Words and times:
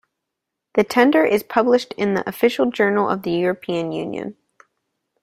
The 0.73 0.83
tender 0.83 1.23
is 1.23 1.43
published 1.43 1.93
in 1.95 2.15
the 2.15 2.27
"Official 2.27 2.71
Journal 2.71 3.07
of 3.07 3.21
the 3.21 3.29
European 3.33 3.91
Union". 3.91 4.35